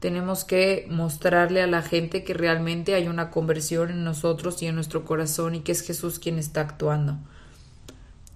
Tenemos 0.00 0.44
que 0.44 0.86
mostrarle 0.88 1.60
a 1.60 1.66
la 1.66 1.82
gente 1.82 2.24
que 2.24 2.32
realmente 2.32 2.94
hay 2.94 3.08
una 3.08 3.30
conversión 3.30 3.90
en 3.90 4.04
nosotros 4.04 4.62
y 4.62 4.66
en 4.66 4.74
nuestro 4.74 5.04
corazón 5.04 5.54
y 5.54 5.60
que 5.60 5.72
es 5.72 5.82
Jesús 5.82 6.18
quien 6.18 6.38
está 6.38 6.62
actuando. 6.62 7.18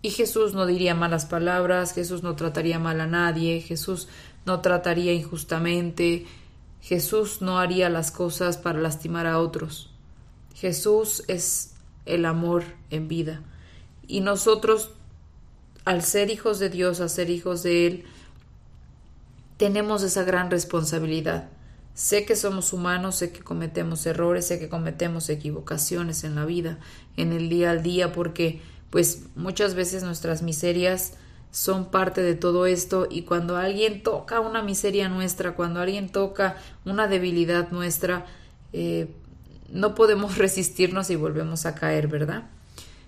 Y 0.02 0.10
Jesús 0.10 0.52
no 0.52 0.66
diría 0.66 0.94
malas 0.94 1.24
palabras, 1.24 1.94
Jesús 1.94 2.22
no 2.22 2.36
trataría 2.36 2.78
mal 2.78 3.00
a 3.00 3.06
nadie, 3.06 3.62
Jesús 3.62 4.06
no 4.44 4.60
trataría 4.60 5.14
injustamente, 5.14 6.26
Jesús 6.82 7.40
no 7.40 7.58
haría 7.58 7.88
las 7.88 8.10
cosas 8.10 8.58
para 8.58 8.82
lastimar 8.82 9.26
a 9.26 9.38
otros. 9.38 9.94
Jesús 10.54 11.24
es 11.26 11.72
el 12.04 12.26
amor 12.26 12.64
en 12.90 13.08
vida. 13.08 13.40
Y 14.06 14.20
nosotros, 14.20 14.90
al 15.90 16.04
ser 16.04 16.30
hijos 16.30 16.61
de 16.61 16.70
Dios, 16.70 17.00
a 17.00 17.09
ser 17.09 17.30
hijos 17.30 17.64
de 17.64 17.88
Él, 17.88 18.04
tenemos 19.56 20.04
esa 20.04 20.23
gran 20.23 20.49
responsabilidad. 20.49 21.49
Sé 21.94 22.25
que 22.25 22.37
somos 22.37 22.73
humanos, 22.73 23.16
sé 23.16 23.32
que 23.32 23.40
cometemos 23.40 24.06
errores, 24.06 24.47
sé 24.47 24.61
que 24.61 24.68
cometemos 24.68 25.28
equivocaciones 25.28 26.23
en 26.23 26.37
la 26.37 26.44
vida, 26.44 26.78
en 27.16 27.32
el 27.32 27.49
día 27.49 27.73
al 27.73 27.82
día, 27.82 28.12
porque 28.12 28.62
pues 28.90 29.25
muchas 29.35 29.75
veces 29.75 30.04
nuestras 30.04 30.42
miserias 30.42 31.14
son 31.50 31.87
parte 31.87 32.23
de 32.23 32.37
todo 32.37 32.66
esto 32.66 33.09
y 33.11 33.23
cuando 33.23 33.56
alguien 33.56 34.04
toca 34.04 34.38
una 34.38 34.62
miseria 34.62 35.09
nuestra, 35.09 35.56
cuando 35.56 35.80
alguien 35.80 36.09
toca 36.09 36.56
una 36.85 37.09
debilidad 37.09 37.73
nuestra, 37.73 38.26
eh, 38.73 39.12
no 39.73 39.97
podemos 39.97 40.38
resistirnos 40.38 41.11
y 41.11 41.16
volvemos 41.16 41.66
a 41.66 41.75
caer, 41.75 42.06
¿verdad? 42.06 42.44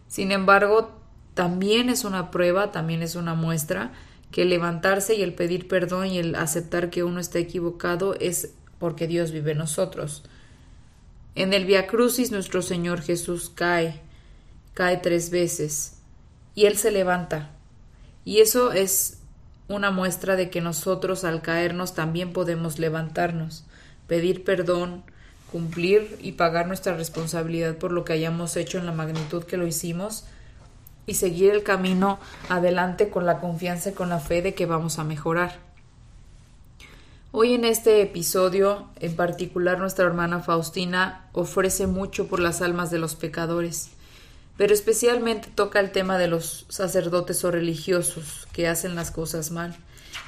Sin 0.09 0.33
embargo, 0.33 1.02
también 1.35 1.89
es 1.89 2.05
una 2.05 2.31
prueba, 2.31 2.73
también 2.73 3.03
es 3.03 3.15
una 3.15 3.35
muestra 3.35 3.93
que 4.31 4.45
levantarse 4.45 5.15
y 5.15 5.23
el 5.23 5.35
pedir 5.35 5.69
perdón 5.69 6.07
y 6.07 6.19
el 6.19 6.35
aceptar 6.35 6.91
que 6.91 7.05
uno 7.05 7.21
está 7.21 7.39
equivocado 7.39 8.15
es 8.19 8.53
porque 8.79 9.07
Dios 9.07 9.31
vive 9.31 9.53
en 9.53 9.59
nosotros. 9.59 10.25
En 11.35 11.55
el 11.55 11.65
Via 11.65 11.87
Crucis 11.87 12.31
nuestro 12.31 12.63
Señor 12.63 13.01
Jesús 13.01 13.51
cae, 13.55 14.01
cae 14.75 14.99
tres 14.99 15.31
veces 15.31 15.99
y 16.55 16.67
Él 16.67 16.77
se 16.77 16.91
levanta. 16.91 17.51
Y 18.25 18.41
eso 18.41 18.73
es 18.73 19.19
una 19.69 19.91
muestra 19.91 20.37
de 20.37 20.51
que 20.51 20.61
nosotros 20.61 21.25
al 21.25 21.43
caernos 21.43 21.95
también 21.95 22.33
podemos 22.33 22.79
levantarnos, 22.79 23.65
pedir 24.07 24.45
perdón, 24.45 25.03
cumplir 25.51 26.19
y 26.21 26.33
pagar 26.33 26.67
nuestra 26.67 26.97
responsabilidad 26.97 27.77
por 27.77 27.93
lo 27.93 28.05
que 28.05 28.13
hayamos 28.13 28.57
hecho 28.57 28.79
en 28.79 28.87
la 28.87 28.93
magnitud 28.93 29.45
que 29.45 29.57
lo 29.57 29.67
hicimos 29.67 30.25
y 31.07 31.15
seguir 31.15 31.53
el 31.53 31.63
camino 31.63 32.19
adelante 32.49 33.11
con 33.11 33.27
la 33.27 33.41
confianza 33.41 33.91
y 33.91 33.95
con 33.95 34.09
la 34.09 34.21
fe 34.21 34.43
de 34.43 34.55
que 34.55 34.67
vamos 34.67 34.99
a 34.99 35.05
mejorar. 35.05 35.59
Hoy 37.33 37.55
en 37.55 37.65
este 37.65 38.03
episodio, 38.03 38.89
en 39.01 39.17
particular 39.17 39.79
nuestra 39.79 40.05
hermana 40.05 40.41
Faustina 40.41 41.29
ofrece 41.33 41.87
mucho 41.87 42.29
por 42.29 42.41
las 42.41 42.61
almas 42.61 42.91
de 42.91 42.99
los 42.99 43.15
pecadores 43.15 43.91
pero 44.57 44.75
especialmente 44.75 45.49
toca 45.55 45.81
el 45.81 45.93
tema 45.93 46.19
de 46.19 46.29
los 46.29 46.67
sacerdotes 46.69 47.45
o 47.45 47.51
religiosos 47.51 48.47
que 48.53 48.69
hacen 48.69 48.95
las 48.95 49.11
cosas 49.11 49.51
mal. 49.51 49.75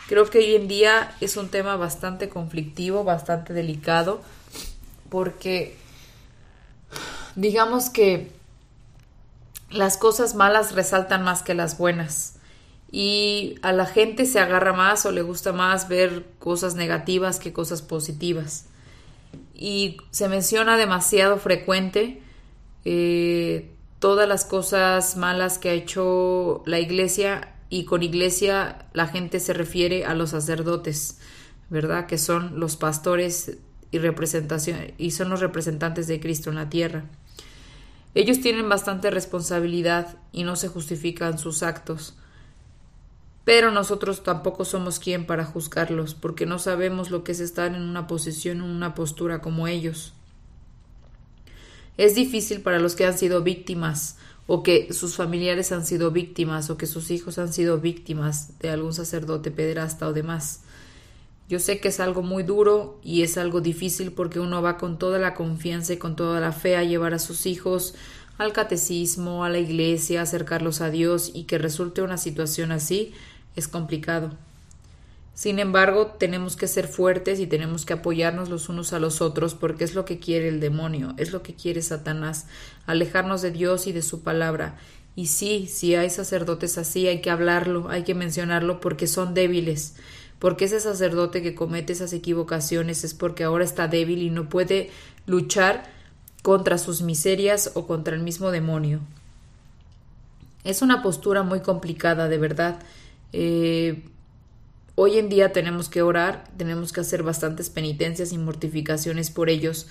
Creo 0.09 0.29
que 0.29 0.39
hoy 0.39 0.55
en 0.55 0.67
día 0.67 1.15
es 1.21 1.37
un 1.37 1.49
tema 1.49 1.77
bastante 1.77 2.29
conflictivo, 2.29 3.05
bastante 3.05 3.53
delicado, 3.53 4.23
porque 5.11 5.77
digamos 7.37 7.91
que 7.91 8.31
las 9.75 9.97
cosas 9.97 10.35
malas 10.35 10.73
resaltan 10.73 11.25
más 11.25 11.43
que 11.43 11.55
las 11.55 11.77
buenas 11.77 12.37
y 12.91 13.57
a 13.63 13.73
la 13.73 13.87
gente 13.87 14.25
se 14.25 14.39
agarra 14.39 14.73
más 14.73 15.05
o 15.05 15.11
le 15.11 15.23
gusta 15.23 15.53
más 15.53 15.89
ver 15.89 16.27
cosas 16.39 16.77
negativas 16.77 17.41
que 17.41 17.53
cosas 17.53 17.83
positivas. 17.83 18.67
Y 19.53 19.97
se 20.11 20.29
menciona 20.29 20.77
demasiado 20.77 21.39
frecuente 21.39 22.23
eh, 22.85 23.73
todas 23.99 24.29
las 24.29 24.45
cosas 24.45 25.17
malas 25.17 25.59
que 25.59 25.71
ha 25.71 25.73
hecho 25.73 26.63
la 26.67 26.79
iglesia 26.79 27.55
y 27.69 27.85
con 27.85 28.05
iglesia 28.05 28.87
la 28.93 29.09
gente 29.09 29.41
se 29.41 29.55
refiere 29.55 30.05
a 30.05 30.15
los 30.15 30.31
sacerdotes, 30.31 31.19
¿verdad? 31.71 32.07
Que 32.07 32.19
son 32.19 32.61
los 32.61 32.77
pastores 32.77 33.59
y 33.91 33.99
representación 33.99 34.93
y 34.99 35.11
son 35.11 35.31
los 35.31 35.41
representantes 35.41 36.07
de 36.07 36.21
Cristo 36.21 36.51
en 36.51 36.57
la 36.57 36.69
tierra. 36.69 37.07
Ellos 38.15 38.41
tienen 38.41 38.69
bastante 38.69 39.11
responsabilidad 39.11 40.17
y 40.33 40.45
no 40.45 40.57
se 40.57 40.69
justifican 40.69 41.39
sus 41.39 41.63
actos. 41.63 42.15
Pero 43.45 43.71
nosotros 43.71 44.23
tampoco 44.23 44.65
somos 44.65 44.99
quien 44.99 45.27
para 45.27 45.45
juzgarlos, 45.45 46.15
porque 46.15 46.47
no 46.47 46.59
sabemos 46.59 47.11
lo 47.11 47.25
que 47.25 47.33
es 47.33 47.41
estar 47.41 47.75
en 47.75 47.83
una 47.83 48.07
posición, 48.07 48.59
en 48.59 48.63
una 48.63 48.95
postura 48.95 49.41
como 49.41 49.67
ellos. 49.67 50.15
Es 51.97 52.15
difícil 52.15 52.63
para 52.63 52.79
los 52.79 52.95
que 52.95 53.07
han 53.07 53.17
sido 53.19 53.43
víctimas 53.43 54.17
o 54.47 54.63
que 54.63 54.93
sus 54.93 55.17
familiares 55.17 55.73
han 55.73 55.87
sido 55.87 56.11
víctimas 56.11 56.71
o 56.71 56.77
que 56.77 56.87
sus 56.87 57.11
hijos 57.11 57.39
han 57.39 57.53
sido 57.53 57.79
víctimas 57.79 58.59
de 58.59 58.71
algún 58.71 58.93
sacerdote 58.93 59.51
pederasta 59.51 60.09
o 60.09 60.13
demás. 60.13 60.61
Yo 61.49 61.59
sé 61.59 61.79
que 61.79 61.89
es 61.89 62.01
algo 62.01 62.23
muy 62.23 62.43
duro 62.43 62.99
y 63.03 63.23
es 63.23 63.37
algo 63.37 63.61
difícil 63.61 64.13
porque 64.13 64.41
uno 64.41 64.63
va 64.63 64.79
con 64.79 64.99
toda 64.99 65.19
la 65.19 65.35
confianza 65.35 65.93
y 65.93 65.99
con 65.99 66.17
toda 66.17 66.41
la 66.41 66.53
fe 66.53 66.77
a 66.77 66.85
llevar 66.85 67.13
a 67.13 67.19
sus 67.19 67.47
hijos 67.47 67.95
al 68.39 68.53
catecismo, 68.53 69.45
a 69.45 69.51
la 69.51 69.59
iglesia, 69.59 70.23
acercarlos 70.23 70.81
a 70.81 70.91
Dios 70.91 71.31
y 71.35 71.45
que 71.45 71.59
resulte 71.59 72.03
una 72.03 72.17
situación 72.17 72.73
así 72.73 73.15
es 73.57 73.69
complicado. 73.69 74.33
Sin 75.35 75.59
embargo, 75.59 76.15
tenemos 76.19 76.55
que 76.55 76.69
ser 76.69 76.87
fuertes 76.87 77.41
y 77.41 77.47
tenemos 77.47 77.85
que 77.85 77.93
apoyarnos 77.93 78.49
los 78.49 78.69
unos 78.69 78.93
a 78.93 79.01
los 79.01 79.21
otros 79.21 79.55
porque 79.55 79.83
es 79.83 79.95
lo 79.95 80.05
que 80.05 80.21
quiere 80.21 80.49
el 80.49 80.61
demonio, 80.61 81.15
es 81.17 81.33
lo 81.33 81.43
que 81.43 81.55
quiere 81.55 81.83
Satanás, 81.83 82.47
alejarnos 82.87 83.43
de 83.43 83.51
Dios 83.51 83.89
y 83.89 83.93
de 83.93 84.03
su 84.03 84.23
palabra. 84.23 84.79
Y 85.17 85.27
sí, 85.27 85.67
si 85.67 85.97
hay 85.97 86.11
sacerdotes 86.11 86.79
así, 86.79 87.09
hay 87.09 87.21
que 87.21 87.31
hablarlo, 87.31 87.89
hay 87.89 88.05
que 88.05 88.15
mencionarlo 88.15 88.81
porque 88.81 89.09
son 89.09 89.35
débiles, 89.35 89.97
porque 90.45 90.67
ese 90.67 90.79
sacerdote 90.79 91.41
que 91.41 91.55
comete 91.55 91.95
esas 91.95 92.13
equivocaciones 92.13 93.03
es 93.03 93.15
porque 93.15 93.45
ahora 93.45 93.65
está 93.65 93.89
débil 93.89 94.21
y 94.21 94.29
no 94.29 94.51
puede 94.51 94.91
luchar 95.25 95.85
contra 96.43 96.77
sus 96.77 97.01
miserias 97.01 97.71
o 97.73 97.87
contra 97.87 98.15
el 98.15 98.21
mismo 98.21 98.51
demonio. 98.51 99.01
Es 100.63 100.83
una 100.83 101.03
postura 101.03 101.45
muy 101.45 101.61
complicada, 101.61 102.29
de 102.29 102.37
verdad. 102.37 102.79
Eh, 103.33 104.05
Hoy 104.97 105.19
en 105.19 105.31
día 105.31 105.51
tenemos 105.51 105.89
que 105.89 106.03
orar, 106.03 106.45
tenemos 106.59 106.93
que 106.93 107.01
hacer 107.01 107.23
bastantes 107.23 107.71
penitencias 107.71 108.35
y 108.35 108.37
mortificaciones 108.37 109.31
por 109.31 109.49
ellos, 109.49 109.87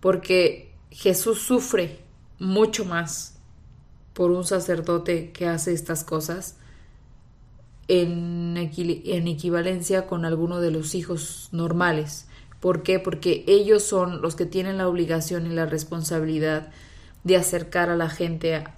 porque 0.00 0.72
Jesús 0.90 1.40
sufre 1.40 2.00
mucho 2.40 2.84
más 2.84 3.36
por 4.12 4.32
un 4.32 4.42
sacerdote 4.42 5.30
que 5.30 5.46
hace 5.46 5.72
estas 5.72 6.02
cosas 6.02 6.56
en, 7.88 8.56
en 8.56 9.28
equivalencia 9.28 10.06
con 10.06 10.24
alguno 10.24 10.60
de 10.60 10.70
los 10.70 10.94
hijos 10.94 11.48
normales. 11.52 12.28
¿Por 12.60 12.82
qué? 12.82 12.98
Porque 12.98 13.44
ellos 13.46 13.82
son 13.82 14.22
los 14.22 14.36
que 14.36 14.46
tienen 14.46 14.78
la 14.78 14.88
obligación 14.88 15.46
y 15.46 15.54
la 15.54 15.66
responsabilidad 15.66 16.72
de 17.22 17.36
acercar 17.36 17.90
a 17.90 17.96
la 17.96 18.08
gente 18.08 18.54
a, 18.54 18.74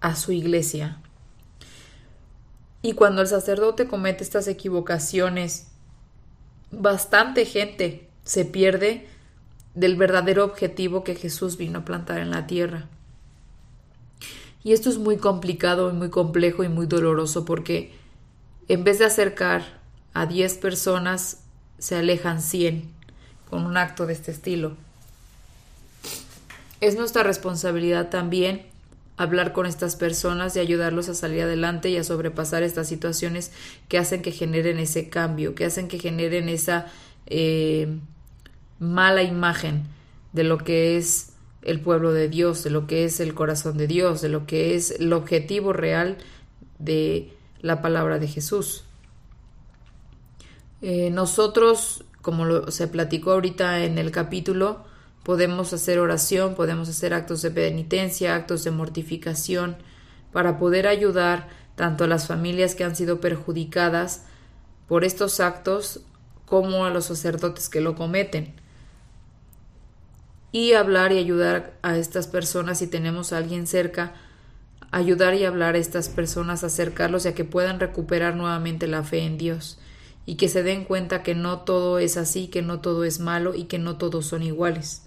a 0.00 0.14
su 0.14 0.32
iglesia, 0.32 1.00
y 2.82 2.92
cuando 2.92 3.22
el 3.22 3.26
sacerdote 3.26 3.88
comete 3.88 4.22
estas 4.22 4.46
equivocaciones 4.46 5.68
bastante 6.70 7.44
gente 7.44 8.08
se 8.22 8.44
pierde 8.44 9.08
del 9.74 9.96
verdadero 9.96 10.44
objetivo 10.44 11.02
que 11.02 11.16
Jesús 11.16 11.56
vino 11.56 11.80
a 11.80 11.84
plantar 11.84 12.18
en 12.18 12.30
la 12.30 12.46
tierra. 12.46 12.88
Y 14.66 14.72
esto 14.72 14.90
es 14.90 14.98
muy 14.98 15.16
complicado 15.16 15.90
y 15.90 15.92
muy 15.92 16.10
complejo 16.10 16.64
y 16.64 16.68
muy 16.68 16.86
doloroso 16.86 17.44
porque 17.44 17.92
en 18.66 18.82
vez 18.82 18.98
de 18.98 19.04
acercar 19.04 19.62
a 20.12 20.26
10 20.26 20.58
personas, 20.58 21.44
se 21.78 21.94
alejan 21.94 22.42
100 22.42 22.82
con 23.48 23.64
un 23.64 23.76
acto 23.76 24.06
de 24.06 24.14
este 24.14 24.32
estilo. 24.32 24.76
Es 26.80 26.96
nuestra 26.96 27.22
responsabilidad 27.22 28.10
también 28.10 28.66
hablar 29.16 29.52
con 29.52 29.66
estas 29.66 29.94
personas 29.94 30.56
y 30.56 30.58
ayudarlos 30.58 31.08
a 31.08 31.14
salir 31.14 31.42
adelante 31.42 31.88
y 31.90 31.96
a 31.96 32.02
sobrepasar 32.02 32.64
estas 32.64 32.88
situaciones 32.88 33.52
que 33.86 33.98
hacen 33.98 34.20
que 34.20 34.32
generen 34.32 34.80
ese 34.80 35.08
cambio, 35.08 35.54
que 35.54 35.64
hacen 35.64 35.86
que 35.86 36.00
generen 36.00 36.48
esa 36.48 36.86
eh, 37.26 38.00
mala 38.80 39.22
imagen 39.22 39.84
de 40.32 40.42
lo 40.42 40.58
que 40.58 40.96
es 40.96 41.35
el 41.66 41.80
pueblo 41.80 42.12
de 42.12 42.28
Dios, 42.28 42.62
de 42.62 42.70
lo 42.70 42.86
que 42.86 43.04
es 43.04 43.18
el 43.18 43.34
corazón 43.34 43.76
de 43.76 43.88
Dios, 43.88 44.20
de 44.20 44.28
lo 44.28 44.46
que 44.46 44.76
es 44.76 44.92
el 44.92 45.12
objetivo 45.12 45.72
real 45.72 46.16
de 46.78 47.34
la 47.60 47.82
palabra 47.82 48.20
de 48.20 48.28
Jesús. 48.28 48.84
Eh, 50.80 51.10
nosotros, 51.10 52.04
como 52.22 52.70
se 52.70 52.86
platicó 52.86 53.32
ahorita 53.32 53.84
en 53.84 53.98
el 53.98 54.12
capítulo, 54.12 54.84
podemos 55.24 55.72
hacer 55.72 55.98
oración, 55.98 56.54
podemos 56.54 56.88
hacer 56.88 57.12
actos 57.12 57.42
de 57.42 57.50
penitencia, 57.50 58.36
actos 58.36 58.62
de 58.62 58.70
mortificación, 58.70 59.76
para 60.32 60.58
poder 60.58 60.86
ayudar 60.86 61.48
tanto 61.74 62.04
a 62.04 62.06
las 62.06 62.28
familias 62.28 62.76
que 62.76 62.84
han 62.84 62.94
sido 62.94 63.20
perjudicadas 63.20 64.24
por 64.86 65.02
estos 65.02 65.40
actos 65.40 66.02
como 66.44 66.84
a 66.84 66.90
los 66.90 67.06
sacerdotes 67.06 67.68
que 67.68 67.80
lo 67.80 67.96
cometen. 67.96 68.54
Y 70.52 70.72
hablar 70.72 71.12
y 71.12 71.18
ayudar 71.18 71.74
a 71.82 71.96
estas 71.96 72.26
personas 72.26 72.78
si 72.78 72.86
tenemos 72.86 73.32
a 73.32 73.38
alguien 73.38 73.66
cerca, 73.66 74.14
ayudar 74.90 75.34
y 75.34 75.44
hablar 75.44 75.74
a 75.74 75.78
estas 75.78 76.08
personas, 76.08 76.64
acercarlos 76.64 77.24
y 77.24 77.28
a 77.28 77.34
que 77.34 77.44
puedan 77.44 77.80
recuperar 77.80 78.36
nuevamente 78.36 78.86
la 78.86 79.02
fe 79.02 79.20
en 79.20 79.38
Dios 79.38 79.78
y 80.24 80.36
que 80.36 80.48
se 80.48 80.62
den 80.62 80.84
cuenta 80.84 81.22
que 81.22 81.34
no 81.34 81.60
todo 81.60 81.98
es 81.98 82.16
así, 82.16 82.48
que 82.48 82.62
no 82.62 82.80
todo 82.80 83.04
es 83.04 83.20
malo 83.20 83.54
y 83.54 83.64
que 83.64 83.78
no 83.78 83.96
todos 83.96 84.26
son 84.26 84.42
iguales 84.42 85.06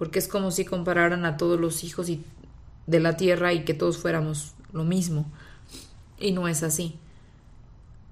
porque 0.00 0.18
es 0.18 0.28
como 0.28 0.50
si 0.50 0.64
compararan 0.64 1.26
a 1.26 1.36
todos 1.36 1.60
los 1.60 1.84
hijos 1.84 2.10
de 2.86 3.00
la 3.00 3.18
tierra 3.18 3.52
y 3.52 3.66
que 3.66 3.74
todos 3.74 3.98
fuéramos 3.98 4.54
lo 4.72 4.82
mismo. 4.82 5.30
Y 6.18 6.32
no 6.32 6.48
es 6.48 6.62
así. 6.62 6.98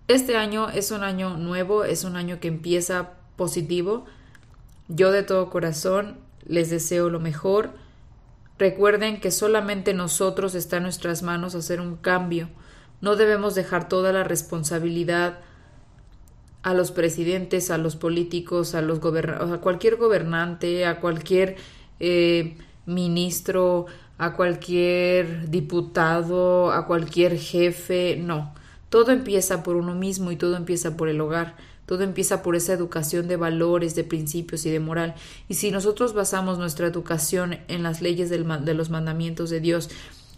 Este 0.06 0.36
año 0.36 0.68
es 0.68 0.90
un 0.90 1.02
año 1.02 1.38
nuevo, 1.38 1.84
es 1.84 2.04
un 2.04 2.16
año 2.16 2.40
que 2.40 2.48
empieza 2.48 3.12
positivo. 3.36 4.04
Yo 4.88 5.12
de 5.12 5.22
todo 5.22 5.48
corazón 5.48 6.18
les 6.48 6.70
deseo 6.70 7.10
lo 7.10 7.20
mejor. 7.20 7.70
Recuerden 8.58 9.20
que 9.20 9.30
solamente 9.30 9.94
nosotros 9.94 10.54
está 10.54 10.78
en 10.78 10.82
nuestras 10.84 11.22
manos 11.22 11.54
hacer 11.54 11.80
un 11.80 11.96
cambio. 11.96 12.48
No 13.00 13.14
debemos 13.14 13.54
dejar 13.54 13.88
toda 13.88 14.12
la 14.12 14.24
responsabilidad 14.24 15.38
a 16.62 16.74
los 16.74 16.90
presidentes, 16.90 17.70
a 17.70 17.78
los 17.78 17.94
políticos, 17.94 18.74
a 18.74 18.82
los 18.82 18.98
a 18.98 19.58
cualquier 19.58 19.96
gobernante, 19.96 20.86
a 20.86 21.00
cualquier 21.00 21.56
eh, 22.00 22.56
ministro, 22.84 23.86
a 24.18 24.34
cualquier 24.34 25.48
diputado, 25.48 26.72
a 26.72 26.86
cualquier 26.86 27.38
jefe, 27.38 28.16
no. 28.16 28.52
Todo 28.88 29.12
empieza 29.12 29.62
por 29.62 29.76
uno 29.76 29.94
mismo 29.94 30.32
y 30.32 30.36
todo 30.36 30.56
empieza 30.56 30.96
por 30.96 31.08
el 31.08 31.20
hogar. 31.20 31.54
Todo 31.88 32.02
empieza 32.02 32.42
por 32.42 32.54
esa 32.54 32.74
educación 32.74 33.28
de 33.28 33.36
valores, 33.36 33.94
de 33.94 34.04
principios 34.04 34.66
y 34.66 34.70
de 34.70 34.78
moral. 34.78 35.14
Y 35.48 35.54
si 35.54 35.70
nosotros 35.70 36.12
basamos 36.12 36.58
nuestra 36.58 36.86
educación 36.86 37.60
en 37.66 37.82
las 37.82 38.02
leyes 38.02 38.28
del, 38.28 38.46
de 38.62 38.74
los 38.74 38.90
mandamientos 38.90 39.48
de 39.48 39.60
Dios, 39.60 39.88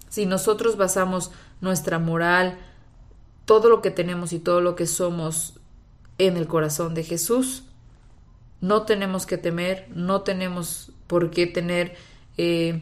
si 0.08 0.26
nosotros 0.26 0.76
basamos 0.76 1.32
nuestra 1.60 1.98
moral, 1.98 2.56
todo 3.46 3.68
lo 3.68 3.82
que 3.82 3.90
tenemos 3.90 4.32
y 4.32 4.38
todo 4.38 4.60
lo 4.60 4.76
que 4.76 4.86
somos 4.86 5.54
en 6.18 6.36
el 6.36 6.46
corazón 6.46 6.94
de 6.94 7.02
Jesús, 7.02 7.64
no 8.60 8.82
tenemos 8.82 9.26
que 9.26 9.36
temer, 9.36 9.88
no 9.92 10.20
tenemos 10.20 10.92
por 11.08 11.32
qué 11.32 11.48
tener 11.48 11.96
eh, 12.36 12.80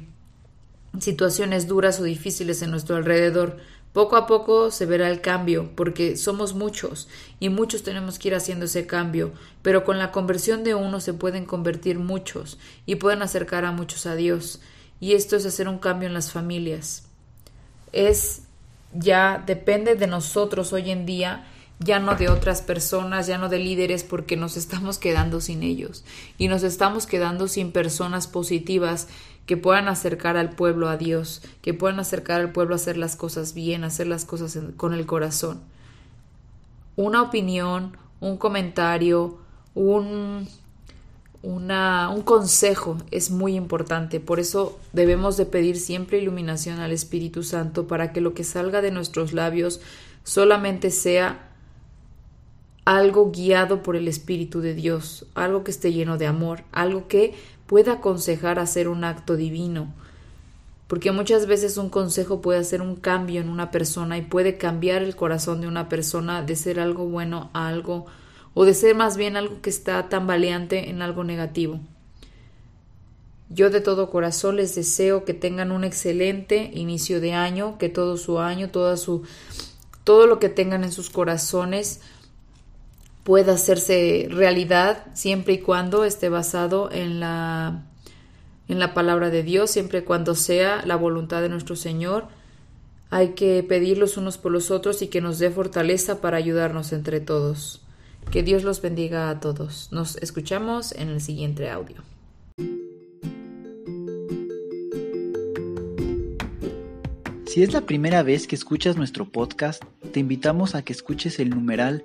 situaciones 1.01 1.69
duras 1.69 2.01
o 2.01 2.03
difíciles 2.03 2.61
en 2.61 2.71
nuestro 2.71 2.97
alrededor. 2.97 3.57
Poco 3.99 4.15
a 4.15 4.29
poco 4.29 4.71
se 4.71 4.87
verá 4.87 5.11
el 5.11 5.21
cambio, 5.21 5.73
porque 5.75 6.17
somos 6.17 6.55
muchos 6.55 7.09
y 7.41 7.49
muchos 7.49 7.83
tenemos 7.83 8.21
que 8.21 8.29
ir 8.29 8.37
haciendo 8.37 8.67
ese 8.67 8.87
cambio, 8.87 9.33
pero 9.61 9.83
con 9.83 9.99
la 9.99 10.13
conversión 10.13 10.63
de 10.63 10.77
uno 10.77 11.01
se 11.01 11.15
pueden 11.15 11.47
convertir 11.47 11.99
muchos 11.99 12.61
y 12.87 12.95
pueden 12.95 13.23
acercar 13.23 13.65
a 13.65 13.73
muchos 13.73 14.07
a 14.07 14.15
Dios. 14.15 14.61
Y 15.01 15.15
esto 15.15 15.35
es 15.35 15.45
hacer 15.47 15.67
un 15.67 15.81
cambio 15.81 16.07
en 16.07 16.15
las 16.15 16.31
familias. 16.31 17.09
Es 17.91 18.43
ya 18.95 19.43
depende 19.45 19.97
de 19.97 20.07
nosotros 20.07 20.73
hoy 20.73 20.93
en 20.93 21.05
día 21.05 21.45
ya 21.81 22.01
no 22.01 22.17
de 22.17 22.29
otras 22.29 22.63
personas, 22.63 23.27
ya 23.27 23.39
no 23.39 23.49
de 23.49 23.59
líderes, 23.59 24.03
porque 24.05 24.37
nos 24.37 24.57
estamos 24.57 24.99
quedando 24.99 25.41
sin 25.41 25.63
ellos 25.63 26.05
y 26.37 26.49
nos 26.49 26.63
estamos 26.63 27.07
quedando 27.07 27.49
sin 27.49 27.73
personas 27.73 28.27
positivas 28.27 29.09
que 29.47 29.57
puedan 29.57 29.89
acercar 29.89 30.37
al 30.37 30.51
pueblo 30.51 30.89
a 30.89 30.97
Dios, 30.97 31.43
que 31.63 31.75
puedan 31.75 32.01
acercar 32.01 32.41
al 32.41 32.53
pueblo 32.53 32.75
a 32.75 32.77
hacer 32.77 32.97
las 32.97 33.17
cosas 33.17 33.55
bien, 33.55 33.85
hacer 33.85 34.07
las 34.07 34.25
cosas 34.25 34.59
con 34.77 34.93
el 34.93 35.07
corazón. 35.07 35.61
Una 36.97 37.23
opinión, 37.23 37.97
un 38.21 38.37
comentario, 38.37 39.39
un, 39.75 40.49
una, 41.43 42.11
un 42.11 42.23
consejo 42.23 42.99
es 43.11 43.31
muy 43.31 43.55
importante. 43.55 44.21
Por 44.21 44.41
eso 44.41 44.79
debemos 44.93 45.37
de 45.37 45.47
pedir 45.47 45.79
siempre 45.79 46.19
iluminación 46.19 46.81
al 46.81 46.93
Espíritu 46.93 47.43
Santo 47.43 47.87
para 47.87 48.13
que 48.13 48.21
lo 48.21 48.35
que 48.35 48.45
salga 48.45 48.83
de 48.83 48.91
nuestros 48.91 49.33
labios 49.33 49.81
solamente 50.25 50.91
sea 50.91 51.48
algo 52.89 53.31
guiado 53.31 53.83
por 53.83 53.97
el 53.97 54.09
Espíritu 54.09 54.63
de 54.63 54.73
Dios, 54.73 55.27
algo 55.35 55.63
que 55.63 55.71
esté 55.71 55.93
lleno 55.93 56.17
de 56.17 56.27
amor, 56.27 56.65
algo 56.73 57.07
que 57.07 57.35
pueda 57.67 57.93
aconsejar 57.93 58.59
hacer 58.59 58.89
un 58.89 59.05
acto 59.05 59.37
divino. 59.37 59.93
Porque 60.87 61.13
muchas 61.13 61.45
veces 61.45 61.77
un 61.77 61.91
consejo 61.91 62.41
puede 62.41 62.61
hacer 62.61 62.81
un 62.81 62.97
cambio 62.97 63.43
en 63.43 63.51
una 63.51 63.71
persona 63.71 64.17
y 64.17 64.23
puede 64.23 64.57
cambiar 64.57 65.03
el 65.03 65.17
corazón 65.17 65.61
de 65.61 65.69
una 65.69 65.91
persona 65.91 66.41
de 66.41 66.57
ser 66.57 66.81
algo 66.81 67.05
bueno 67.05 67.51
a 67.53 67.69
algo 67.69 68.07
o 68.55 68.65
de 68.65 68.73
ser 68.73 68.95
más 68.95 69.19
bien 69.19 69.37
algo 69.37 69.61
que 69.61 69.69
está 69.69 70.09
tambaleante 70.09 70.89
en 70.89 71.03
algo 71.03 71.25
negativo. 71.25 71.81
Yo 73.51 73.69
de 73.69 73.83
todo 73.83 74.09
corazón 74.09 74.57
les 74.57 74.75
deseo 74.75 75.27
que 75.27 75.35
tengan 75.35 75.73
un 75.73 75.85
excelente 75.85 76.71
inicio 76.73 77.21
de 77.21 77.35
año, 77.35 77.77
que 77.77 77.91
todo 77.91 78.17
su 78.17 78.39
año, 78.39 78.71
toda 78.71 78.97
su 78.97 79.25
todo 80.05 80.27
lo 80.27 80.39
que 80.39 80.49
tengan 80.49 80.85
en 80.85 80.93
sus 80.93 81.11
corazones 81.11 82.01
pueda 83.29 83.53
hacerse 83.53 84.27
realidad 84.31 85.05
siempre 85.13 85.53
y 85.53 85.59
cuando 85.59 86.07
esté 86.07 86.31
basado 86.31 86.91
en 86.91 87.21
la, 87.21 87.85
en 88.69 88.79
la 88.79 88.95
palabra 88.95 89.29
de 89.29 89.43
Dios, 89.43 89.71
siempre 89.71 89.99
y 89.99 90.03
cuando 90.03 90.35
sea 90.35 90.83
la 90.87 90.97
voluntad 90.97 91.43
de 91.43 91.51
nuestro 91.51 91.77
Señor. 91.77 92.29
Hay 93.11 93.35
que 93.35 93.63
pedir 93.63 93.99
los 93.99 94.17
unos 94.17 94.39
por 94.39 94.51
los 94.51 94.71
otros 94.71 95.03
y 95.03 95.09
que 95.09 95.21
nos 95.21 95.39
dé 95.39 95.51
fortaleza 95.51 96.23
para 96.23 96.39
ayudarnos 96.39 96.95
entre 96.95 97.21
todos. 97.21 97.83
Que 98.31 98.43
Dios 98.43 98.65
los 98.65 98.81
bendiga 98.81 99.29
a 99.29 99.41
todos. 99.41 99.93
Nos 99.93 100.17
escuchamos 100.23 100.93
en 100.93 101.11
el 101.11 101.21
siguiente 101.21 101.69
audio. 101.69 101.97
Si 107.45 107.63
es 107.63 107.75
la 107.75 107.83
primera 107.83 108.23
vez 108.23 108.47
que 108.47 108.55
escuchas 108.55 108.97
nuestro 108.97 109.27
podcast, 109.27 109.83
te 110.13 110.21
invitamos 110.21 110.75
a 110.75 110.81
que 110.81 110.95
escuches 110.95 111.39
el 111.41 111.51
numeral 111.51 112.05